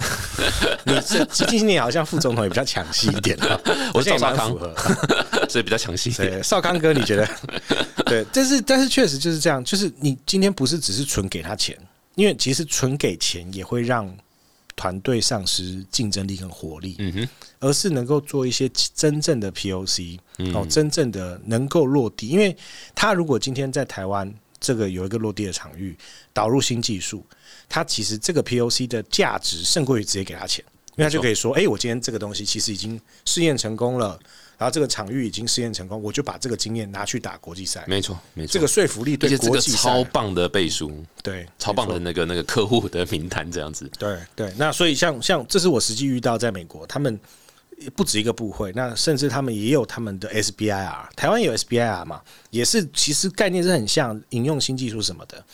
[0.85, 3.37] 你是今年好像副总统也比较抢戏一点
[3.93, 4.75] 我现在蛮符合，
[5.47, 6.11] 所以比较抢戏。
[6.13, 7.29] 对，少康哥，你觉得？
[8.07, 11.77] 对，但是但是确实就是这样，就是你今天不是只是纯给他钱，
[12.15, 14.11] 因为其实纯给钱也会让。
[14.81, 17.29] 团队丧失竞争力跟活力，嗯哼，
[17.59, 20.21] 而是能够做一些真正的 POC，
[20.55, 22.29] 哦，真正的能够落地。
[22.29, 22.57] 因为
[22.95, 25.99] 他如果今天在台湾这个有一个落地的场域，
[26.33, 27.27] 导入新技术，
[27.69, 30.65] 他其实这个 POC 的价值胜过于直接给他钱，
[30.97, 34.19] 因为他就可以说，哎、我今天这个东西其实已经试验成功了，
[34.57, 43.89] 然后这个场域已经试验成功，我就把这个经验拿去打国际赛，没错，没错，这个说服力对国际赛，超棒的背书，对，超棒的那个那个客户的名单，这样子。
[43.99, 47.21] 对对，那所以像像这是我实际遇到在美国，他们
[47.95, 55.45] 不止一个部会，那甚至他们也有他们的 SBIR，台湾也有 SBIR 嘛，也是其实概念是很像引用新技术什么的。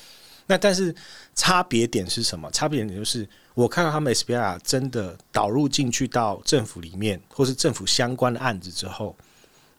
[0.47, 0.95] 那但是
[1.35, 2.51] 差别点是什么？
[2.51, 9.17] 差别点就是我看到他们 SBIR 真的导入进去到政府里面，或是政府相关的案子之后，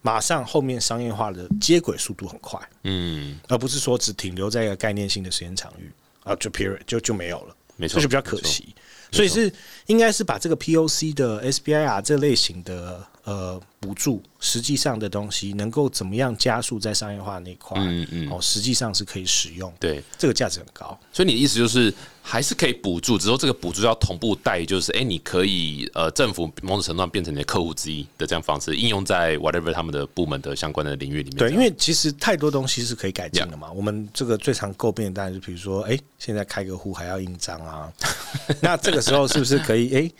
[0.02, 5.92] 马上后面商业化的接轨速度很快，嗯，而不是说只停留在一个概念性的时间场域
[6.24, 7.56] 啊，就 period 就就没有了。
[7.78, 8.42] 没错，这就比较可。
[8.42, 8.74] 惜。
[9.12, 9.52] 所以是
[9.86, 20.98] 应该是把这个 POC 的 SBIR 这类型的呃补助，实际上的东西能够怎么样加速在商业化那一块，嗯嗯，哦，实际上是可以使用，对，这个价值很高。
[21.12, 31.38] 所以你的意思就是还是可以补助，只是说这个补助要同步带，就是哎、你可以呃，政府某种程度上变成你的客户之一的这样方式，应用在 whatever 他们的部门的相关的领域里面。
[31.38, 33.72] 对，因为为其实太多东西是可以改进的嘛。
[33.72, 37.92] 我们这个最常诟病的当然是，比如说，哎、现在开个户还要印章啊，
[38.62, 40.12] 那这个时候是不是可以，哎、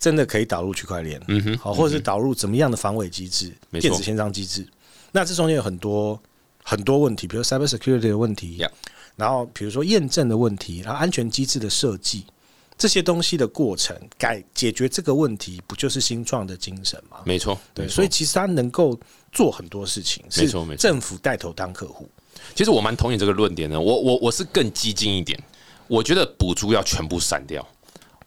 [0.00, 1.20] 真的可以导入区块链？
[1.28, 4.66] 嗯哼，好，或者是导入怎么样的防伪机制、电子签章机制？
[5.12, 6.20] 那这中间有很多
[6.64, 8.66] 很多问题，比如 cyber security 的问题
[9.14, 12.24] 然后比如说验证的问题，然后安全机制的设计。
[12.78, 17.18] 这些东西的过程，改解决这个问题，不就是新创的精神吗？
[17.26, 18.98] 没错，对，所以其实它能够
[19.30, 22.08] 做很多事情，是没错没错政府带头当客户。
[22.54, 23.78] 其实我蛮同意这个论点的。
[23.78, 25.38] 我我我是更激进一点，
[25.88, 27.62] 我觉得补助要全部删掉，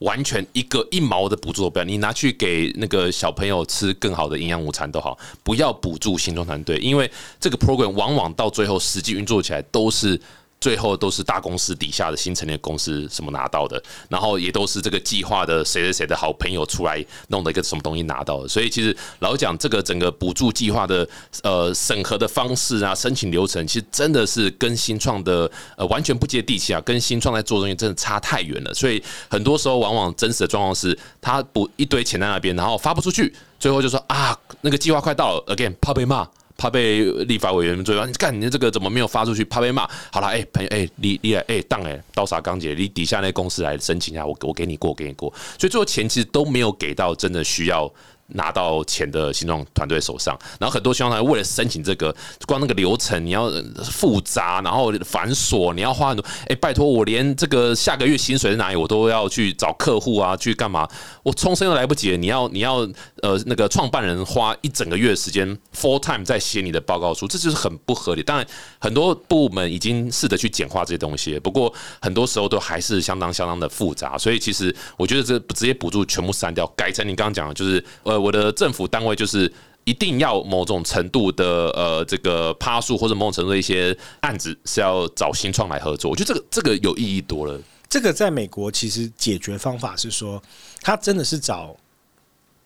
[0.03, 10.19] 完全一个一毛的补助都不要，你拿去给那个小朋友吃更好的营养午餐都好，不要补助新创团队，因为这个 program 往往到最后实际运作起来都是。
[10.63, 21.05] 最后都是大公司底下的新成立公司什么拿到的，然后也都是这个计划的谁谁谁的好朋友出来弄的一个什么东西拿到的，所以其实老讲这个整个补助计划的
[21.43, 36.25] 呃审核的方式啊，申请流程，其实真的是跟新创的呃完全不接地气啊，跟新创在做东西真的差太远了，所以很多时候往往真实的状况是，他补一堆钱在那边，然后发不出去，最后就说啊那个计划快到了，again 怕被骂。
[36.57, 38.05] 怕被立法委员追啊！
[38.05, 39.43] 你干，你这个怎么没有发出去？
[39.45, 39.89] 怕被骂。
[40.11, 45.33] 好了，哎、朋友，哎、你你来，哎、当哎，刀啥钢姐，你底下那公司来申请一下，我我给你过，给你过。
[45.57, 47.91] 所以最后钱其实都没有给到真的需要
[48.27, 50.37] 拿到钱的新创团队手上。
[50.59, 53.51] 然后很多新创团队为了申请这个，光那个流程你要
[53.83, 56.25] 复杂，然后繁琐，你要花很多。
[56.47, 60.87] 哎、拜托，我连这个下个月薪水在哪里，我都要去找客户啊，去干嘛？
[61.23, 62.87] 我冲生都来不及，你要你要
[63.21, 68.23] 呃那个创办人花一整个月时间 full time 在写你的报告书，这就是很不合理。
[68.23, 68.45] 当然，
[68.79, 74.17] 很多部门已经试着去简化这些东西，不过很多时候都还是相当相当的复杂。
[74.17, 77.83] 所以其实我觉得这直接补助全部删掉，改成你刚刚讲的，就是
[78.13, 79.51] 呃我的政府单位就是。
[79.85, 87.59] 一定要某种程度的呃，这个趴数或者某种程度的一些案子是要找新创来合作，我觉得这个这个有意义多了。
[87.89, 90.41] 这个在美国其实解决方法是说，
[90.81, 91.75] 他真的是找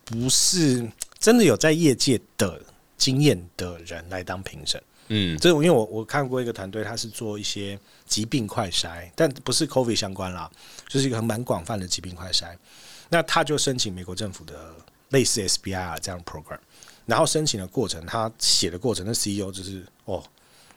[0.05, 2.61] 不是真的有在业界的
[2.97, 4.79] 经验的人来当评审。
[5.07, 10.47] 嗯，这种因为我我看过一个团队，他是做一些疾病快筛，但不是 COVID 相关啦，
[10.87, 12.55] 就是一个很蛮广泛的疾病快筛。
[13.09, 14.75] 那他就申请美国政府的
[15.09, 16.59] 类似 SBIR 这样的 program，
[17.05, 20.23] 然后申请的过程，他写的过程，那 CEO 就是哦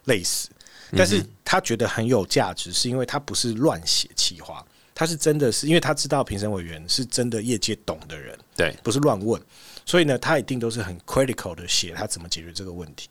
[0.04, 0.48] 累死，
[0.96, 4.64] 但是他觉得很有价值，是因为他不是乱写企划，
[4.94, 9.40] 他是真的是因为他知道评审委员是真的业界懂的人，对，不是乱问，
[9.84, 13.08] 所以呢，他一定都是很 critical 的写他怎么解决这个问题。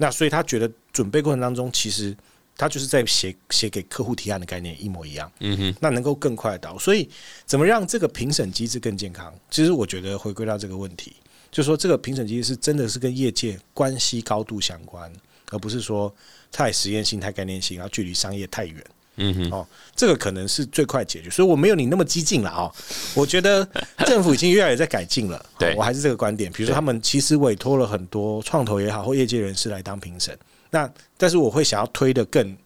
[0.00, 2.16] 那所以他觉得准备过程当中，其实
[2.58, 5.30] 他就是在写写给客户提案的概念一模一样。
[5.38, 6.76] 嗯哼，那能够更快地导。
[6.76, 7.08] 所以
[7.46, 9.32] 怎么让这个评审机制更健康？
[9.48, 11.14] 其实我觉得回归到这个问题，
[11.52, 15.10] 就是说这个评审机制是真的是跟业界关系高度相关，
[15.52, 16.12] 而不是说
[16.50, 18.84] 太实验性、太概念性，然后距离商业太远。
[19.20, 19.66] 嗯哼，哦，
[19.96, 22.72] 这个可能是最快解决，所以我没有你那么激进了哦。
[23.14, 23.68] 我觉得
[24.06, 26.52] 政府已经越来越在改进了，对哦我还是这个观点。
[26.52, 30.38] 比如说，他们其实委托了很多创投也好或业界人士来当评审，
[30.70, 32.56] 那但是我会想要推的更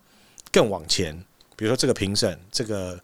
[0.50, 1.16] 更往前，
[1.56, 3.00] 比如说这个评审，这个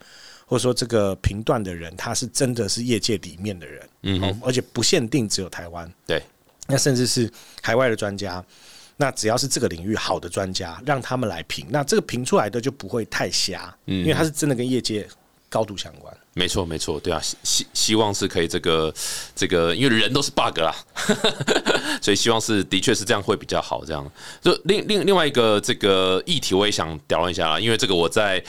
[0.47, 6.23] 或者说这个评断的人，他是真的是业界里面的人，嗯而且不限定只有台湾，对，
[6.67, 7.31] 那甚至是
[7.63, 8.45] 海外的专家。
[9.01, 15.09] 那只要是这个领域好的专家，让他们来评，那这个评出来的就不会太瞎，嗯因为他是真的跟业界
[15.49, 16.15] 高度相关。
[16.35, 18.95] 没错，没错，对啊，希希望是可以这个
[19.35, 20.73] 这个，因为人都是 bug 啦，
[22.01, 23.85] 所以希望是的确是这样会比较好。
[23.85, 24.09] 这样，
[24.41, 28.43] 就另另另外一个这个议题，我也想讨论一下啦，因为这个我在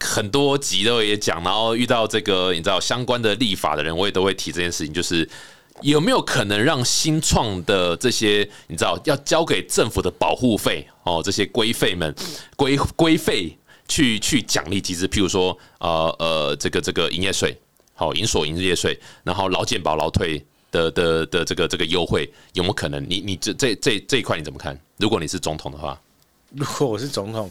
[0.00, 5.28] 很多集都也讲，然后遇到这个你知道相关的立法的人，我也都会提这件事情，就是
[5.82, 12.12] 有没有可能让新创的这些你知道要交给政府的保护费哦，这些规费们
[12.56, 13.56] 规规费
[13.88, 17.56] 去去奖励机制，譬如说呃呃这个这个营业税，
[17.94, 23.04] 好营所营业税，然后劳健保劳退的的的这个这个优惠，有没有可能？
[23.08, 24.78] 你你这这这这一块你怎么看？
[24.98, 26.00] 如果你是总统的话，
[26.54, 27.50] 如果我是总统，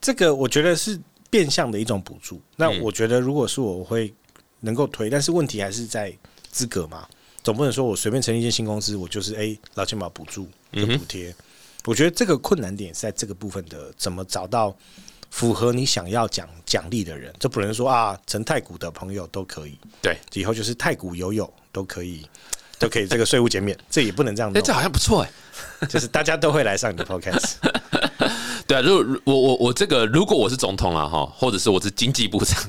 [0.00, 0.98] 这个我觉得是
[1.30, 2.40] 变相的一种补助。
[2.56, 4.12] 那我觉得如果是我，我会
[4.60, 6.16] 能够推，但是问题还是在
[6.50, 7.08] 资格嘛，
[7.42, 11.34] 总不能说我随便成立一间新公司，我就是哎劳健保补助跟补贴。
[11.86, 14.74] 我觉得这个困难点是在这个部分的，怎么找到
[15.34, 17.34] 符合你想要奖奖励的人？
[17.40, 22.24] 这不能说啊，成太古的朋友都可以，对，以后就是太古友友都可以，
[22.78, 25.30] 都可以这个税务减免，这也不能这样哎，这好像不错哎。
[25.88, 27.54] 就是大家都会来上你的 podcast。
[28.68, 32.62] 对啊，如果我我我这个，如果我是总统了哈，或者是我是经济部长，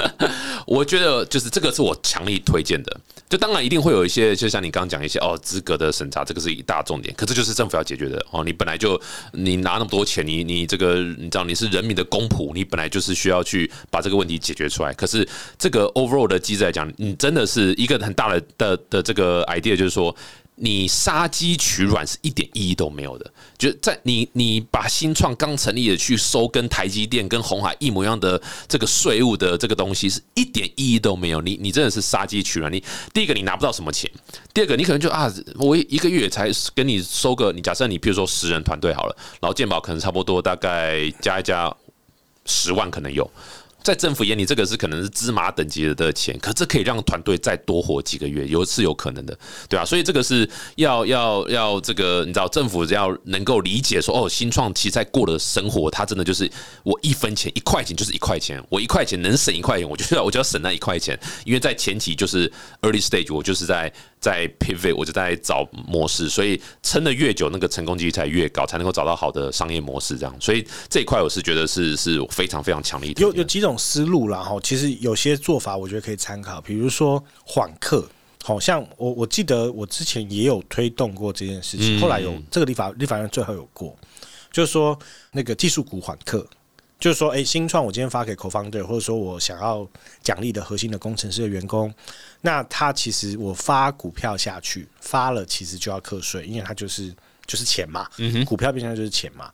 [0.66, 2.98] 我觉得就是这个是我强力推荐的。
[3.30, 7.14] 就当然一定会有一些，就像你刚刚讲一些哦，资格的审查，这个是一大重点。
[7.16, 8.42] 可这就是政府要解决的哦。
[8.44, 9.00] 你本来就
[9.32, 14.92] 你拿那么多钱，你你这个你知道你是人民的公仆，你本来就是需要去把这个问题解决出来。
[14.94, 20.14] 可是这个 overall 的机制来讲，你真的是一个很大的的的这个 idea，就是说。
[20.62, 32.70] 你杀鸡取卵是一点意义都没有的，就在你你把新创刚成立的去收跟台积电跟红海一模一样的这个税务的这个东西是一点意义都没有，你你真的是杀鸡取卵。
[32.70, 32.82] 你
[33.14, 34.10] 第一个你拿不到什么钱，
[34.52, 41.74] 第二个你可能就啊，我一个月才跟你收个，你假设你比如说十人团队好了，然后健保可能差不多大概加一加
[42.44, 43.28] 十万可能有。
[43.82, 49.36] 在政府眼里，这个是可能是芝麻等级的钱，可这可以让团队再多活几个月，有是有可能的，
[49.68, 56.50] 对啊，所以这个是要要要这个，你知道，政府要能够理解说，哦，新创其实在过的生活，它真的就是
[56.82, 62.50] 我一分钱一块钱就是一块钱，我一块钱能省一块钱，我就要我就要省那一块钱，因为在前期就是
[62.82, 63.92] early stage，我就是在。
[64.20, 70.14] 在 pivot，我就在找模式，所以撑的越久，那个成功几率才越高，才能够找到好的商业模式。
[70.18, 73.22] 这样，所以这一块我是觉得是是非常非常强力的。
[73.22, 78.08] 有有几种思路啦，哈，其实有些做法我觉得可以参考，比如说缓课，
[78.42, 83.96] 好像我我记得我之前也有推动过这件事情，后来有这个立法立法院最后有过，
[84.52, 84.98] 就是说
[85.32, 86.46] 那个技术股缓课。
[86.98, 89.88] 就是说，哎，新创我今天发给 co-founder，或者说我想要
[90.22, 91.90] 奖励的核心的工程师的员工，
[92.42, 97.10] 那他其实我发股票下去，发了其实就要课税，因为他就是
[97.50, 98.08] 就是钱嘛，
[98.46, 99.52] 股票变相就是钱嘛。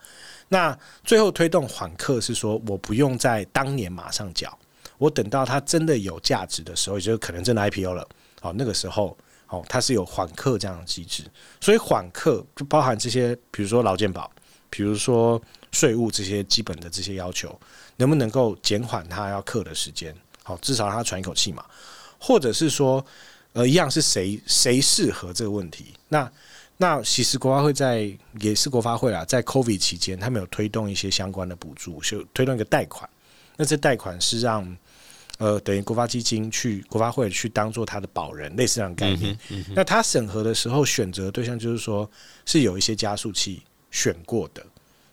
[0.49, 4.57] 那最后推动缓课是说，我不用在当年马上缴，
[4.99, 8.07] 我等到它真的有价值的时候，也就是可能真的 IPO 了，
[8.43, 9.17] 好，那个时候，
[9.49, 11.23] 哦，它是有缓课这样的机制，
[11.61, 14.31] 所以缓课就包含这些，比如说劳健保，
[14.69, 15.41] 比如说。
[15.73, 17.61] 税务这些基本的这些要求，
[17.97, 20.15] 能不能够减缓他要课的时间？
[20.43, 21.63] 好，至少让他喘一口气嘛。
[22.19, 23.05] 或者是说，
[23.53, 25.93] 呃，一样是谁谁适合这个问题？
[26.09, 26.33] 那
[26.77, 28.11] 那其实国发会在
[28.41, 33.09] 也是国发会啦，在 COVID 期间，他们有推动一些相关的补助，就推动一个贷款。
[33.57, 34.77] 那这贷款是让
[35.39, 39.39] 呃等于国发基金去国发会去当做他的保人，类似这样概念。
[39.75, 42.09] 那他审核的时候选择对象就是说
[42.45, 44.65] 是有一些加速器选过的。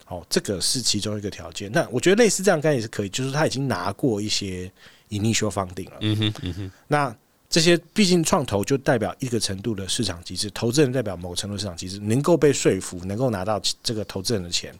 [0.08, 1.72] 哦，这个是其中一个条件。
[1.72, 4.70] 那我觉得类似这样干也是可以，就是他已经拿过一些
[5.08, 5.96] initial funding 了。
[6.00, 6.70] 嗯哼，嗯哼。
[6.86, 7.16] 那
[7.54, 14.74] 这些毕竟创投就代表一个程度的市场机制，投资人代表某程度市场机制，能够被说服，能够拿到这个投资人的钱，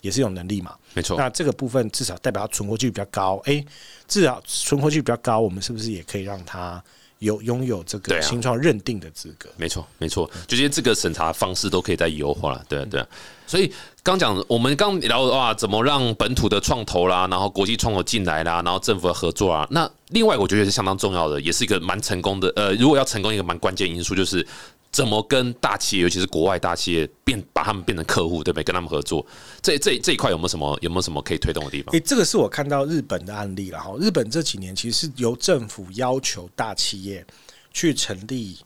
[0.00, 0.76] 也是一种能力嘛。
[0.94, 1.16] 没错。
[1.16, 3.42] 那这个部分至少代表存活率比较高。
[3.46, 3.66] 诶，
[4.06, 6.80] 至少存活率比较高，我们是不是也可以让他？
[7.20, 13.06] 有拥有这个新创认定的资格，没错，没错，就这些这个审查方式都可以再优化了，对啊，对啊。
[13.46, 19.66] 所以刚讲，我们刚聊哇，怎么让本土的创投啦，然后国际创投进来啦，然后政府的合作啊。
[19.70, 22.52] 那另外，我觉得是相当重要的，也是一个蛮成功的。
[22.56, 24.46] 呃，如果要成功，一个蛮关键因素就是。
[24.92, 28.64] 怎么跟大企业，尤其是国外大企业变，把他们变成客户，对不对？
[28.64, 29.24] 跟他们合作，
[29.62, 31.92] 这这这一块有没有什么有没有什么可以推动的地方？
[31.92, 33.94] 诶，这个是我看到日本的案例了哈。
[34.00, 37.24] 日本这几年其实是由政府要求大企业
[37.72, 38.58] 去成立。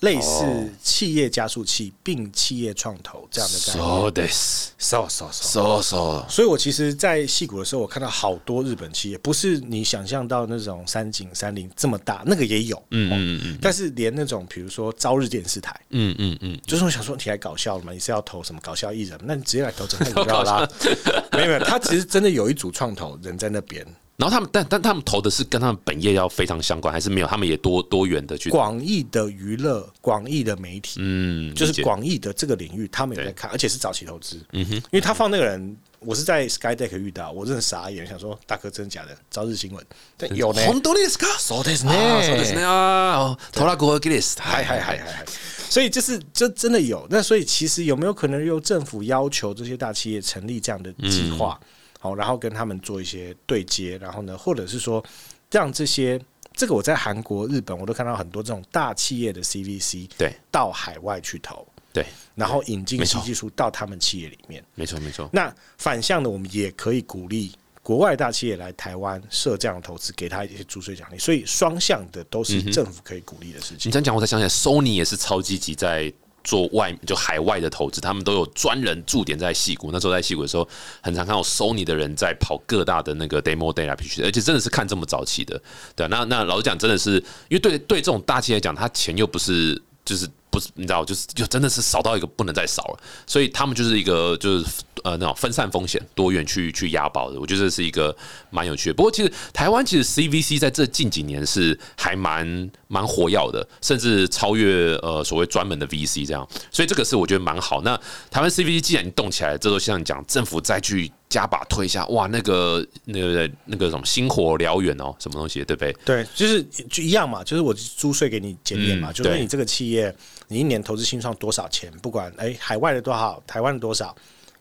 [0.00, 0.44] 类似
[0.82, 3.84] 企业加速器并企业创投这样的概念。
[3.84, 6.26] So this, so so so so。
[6.28, 13.58] 所以我其实，在戏谷的时候，我看到好多日本企业，不是你想象到那种三井、三菱这么大，那个也有，嗯嗯嗯。
[13.62, 17.92] 但是连那种，比如说朝日电视台，嗯嗯嗯，就是我想说，你来搞笑了吗？
[17.92, 19.18] 你是要投什么搞笑艺人？
[19.24, 20.68] 那你直接来投整个股票啦。
[21.32, 23.86] 没有没有，他其实真的有一组创投人在那边。
[24.17, 27.27] 然后他们，但但他们投的是跟他们本业要非常相关，还是没有？
[27.27, 34.39] 他们也多多元的去，广义的娱乐，广义的媒体，嗯，理解就是广义的这个领域，他们也在对看，而且是早期投资。
[34.51, 39.17] 嗯哼，因为他放那个人，我是在 SkyDeck 遇到，我真的傻眼，想说大哥真的假的？
[39.31, 39.83] 朝日新闻，
[40.17, 41.25] 但有呢，红豆的是か？
[41.39, 45.25] そうです啊ね，そうですね啊，哦投拉国给你，嗨嗨嗨嗨嗨！
[45.67, 51.59] 所以就是就真的有，那所以其实有没有可能由政府要求这些大企业成立这样的计划，
[51.98, 55.04] 好、然后跟他们做一些对接，然后呢，或者是说
[55.50, 56.20] 让这些
[56.54, 64.64] 这个我在韩国、日本我都看到很多这种大企业的 CVC 对到海外去投，对，然后引进新技术到他们企业里面。
[64.74, 73.92] 没错没错，那反向的，我们也可以鼓励国外大企业来台湾设这样的投资，给他一些注税奖励，所以双向的都是政府可以鼓励的事情你。
[73.92, 76.12] 这样讲，我才想起来，Sony 也是超积极在
[76.46, 79.90] 做外就海外的投资，他们都有专人驻点在戏谷。
[79.92, 80.66] 那时候在戏谷的时候，
[81.02, 85.60] 很常看到收你的人在跑各大的那个 demo day 啊，必须，而且真的是看这么早期的，
[85.94, 87.16] 对啊、那那老实讲，真的是
[87.48, 90.26] 因为对对这种大企业来讲，他钱又不是就是。
[90.48, 94.64] 不是，你知道，就是就真的是少到一个不能再少了，所以他们就是一个就是
[95.04, 98.14] 呃那种分散风险、多元去去押宝的，我觉得这是一个
[98.50, 98.94] 蛮有趣的。
[98.94, 107.82] 不过其实台湾其实 CVC 在这近几年是还蛮蛮活跃的，甚至超越呃所谓专门的 VC 这样，所以这个是我觉得蛮好。
[107.82, 107.98] 那
[108.30, 115.92] 台湾 CVC 既然你动起来，这都像你讲，政府再去加把推一下，哇，那个那个那个什么星火燎原哦，什么东西，对不对？
[116.04, 120.14] 对，就是就一样嘛，就是我租税给你减免嘛，嗯就是你这个企业
[120.48, 124.14] 你一年投资新创多少钱，不管哎海外的多少，台湾的多少，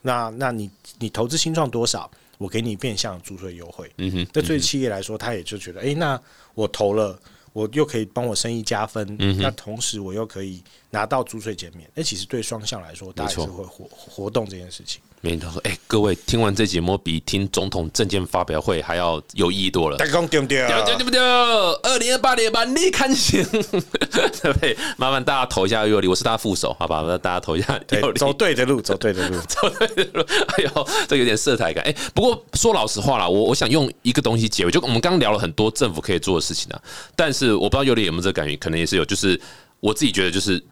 [0.06, 3.91] 那那你你投资新创多少，我给你变相租税优惠。
[3.97, 6.22] 嗯哼，那对企业来说，他也就觉得，哎、那
[6.53, 7.20] 我投了，
[7.53, 15.01] 我又可以帮我生意加分，嗯那同时我又可以拿到租税减免，那其实对双向来说，大家也是会活活动这件事情。
[15.26, 19.97] 没人说，哎、各位听完这节目比听总统证件发表会还要有意义多了。
[19.97, 20.59] 大家讲对不对？
[20.67, 21.19] 对对对不对？
[21.19, 24.78] 二零二八年万里看行，对 不对？
[24.97, 27.01] 麻烦大家投一下尤里，我是他副手，好吧？
[27.17, 28.19] 大家投一下对尤，里。
[28.19, 29.41] 走对的路， 走对的路。
[29.41, 31.84] 哎呦，这有点色彩感。
[31.86, 36.80] 哎、不过说老实话啦，我我想用一个东西结尾，就我们刚刚聊了很多政府可以做的事情啊，
[37.15, 39.41] 但是我不知道尤里有没有这个感觉，可能也是有，就是
[39.80, 40.63] 我自己觉得就是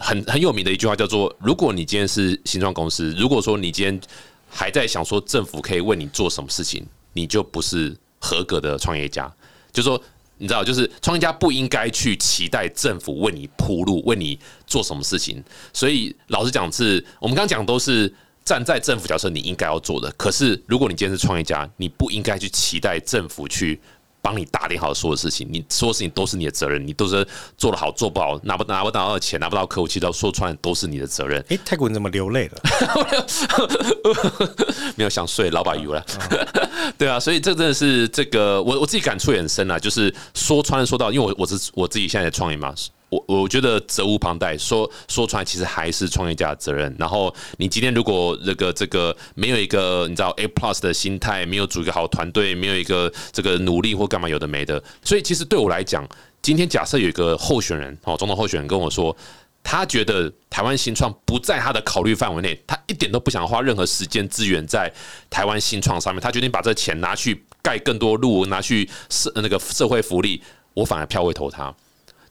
[0.00, 4.00] 很很有名的一句话叫做：如果你今天是新创公司，如果说你今天
[4.48, 9.30] 还在想说政府可以为你做什么事情，你就不是合格的创业家。
[9.72, 10.02] 就说
[10.38, 15.44] 你知道，就是创业家不应该去期待政府为你铺路，为你做什么事情。
[15.72, 18.12] 所以老实讲是，我们刚讲都是
[18.44, 20.10] 站在政府角色你应该要做的。
[20.12, 23.78] 可是如果你今天是创业家，你不应该去期待政府去。
[24.22, 31.44] 帮你打点好所有事情，你所有事情都是你的责任，你都是做得好做不好，拿不拿不到钱，拿不到客户，其实都说穿了都是你的责任。
[31.48, 32.60] 哎、泰国人怎么流泪了？
[34.96, 36.04] 没有想睡老板油了，
[36.98, 42.74] 对啊，所以这真的是这个我我自己感触也很深啊，就是说穿了说到，因为我我是我自己现在在创业嘛，
[43.10, 46.94] 我我觉得责无旁贷，说说出来其实还是创业家的责任。
[46.98, 56.08] 然后你今天如果这个这个没有一个你知道 A plus 的心态，没有组一个好团队，没有一个这个努力或干嘛有的没的，所以其实对我来讲，
[56.40, 59.14] 今天假设有一个候选人哦，总统候选人跟我说。
[59.62, 64.90] 他觉得台湾新创不在他的考虑范围内，他一点都不想花任何时间资源在
[65.28, 66.20] 台湾新创上面。
[66.20, 70.42] 他决定把这钱拿去盖更多路，拿去社那个社会福利，
[70.72, 71.72] 我反而票会投他。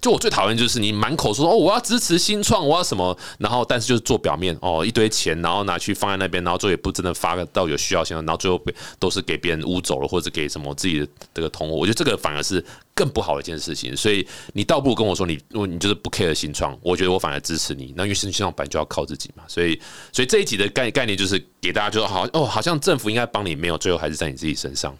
[0.01, 13.95] 就我最讨厌就是你满口说哦我要支持新创，我要什么，然后但是就是做表面哦一堆钱，然后拿去放在那边，然后最后也不真的发到有需要性，然后最后被都是给别人污走了，或者给什么自己的这个同伙，我觉得这个反而是更不好的一件事情。
[13.95, 17.93] 所以你倒不如跟我说你，如果你就是不 care 新创，我觉得我反而支持你。
[17.97, 19.77] 那因为新创本来就要靠自己嘛，所以
[20.13, 24.97] 所以这一集的概概念就是给大家就好哦，好像政府应该帮你，没有，最后还是在你自己身上。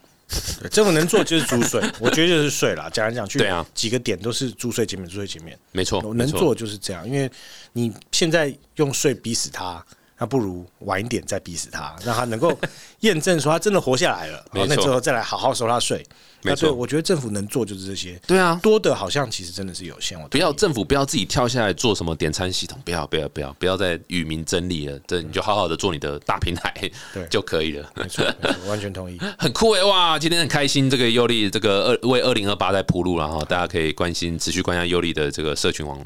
[0.62, 2.90] 对政府能做就是租税，我觉得就是税啦。
[2.92, 5.58] 讲来讲去，对啊几个点都是租税减免，租税减免。
[5.72, 7.30] 没错，我能做就是这样，因为
[7.74, 9.84] 你现在用税逼死他，
[10.18, 12.58] 那不如晚一点再逼死他，让他能够
[13.02, 16.06] 验证说他真的活下来了，好那之后再来好好收他税。
[16.42, 20.20] 没错我觉得政府能做就是这些，对啊，多的好像其实真的是有限。
[20.20, 26.74] 我不要政府不要自己跳下来做什么点餐系统，不要不要不要不要再与民争利了，这你就好好的做你的大平台
[27.14, 27.90] 对就可以了。
[27.96, 28.26] 没错，
[28.68, 29.20] 完全同意。
[29.38, 30.18] 很酷诶、哇！
[30.18, 36.00] 今天很开心，这个优利这个二为二零二八在铺路了哈，大家可以关心持续关心优利的这个社群网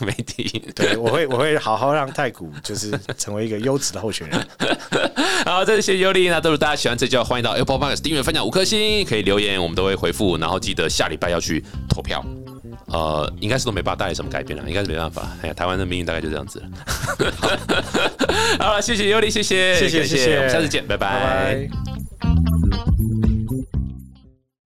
[0.00, 0.70] 媒体。
[0.74, 4.46] 对，我会我会好好让太古就是成为一个优质的候选人。
[5.44, 12.22] 好，这些优利那都是大家喜欢这就要欢迎到 Apple Podcast 订阅、分享五颗星，可以留言，我们都会回复，然后记得下礼拜要去投票。
[12.86, 15.28] 呃，应该是都没办法带来什么改变了，应该是没办法。
[15.42, 16.66] 哎呀，台湾的命运大概就这样子了。
[18.58, 22.99] 好 了，谢谢尤里，谢谢，谢谢谢谢我们下次见，拜拜拜。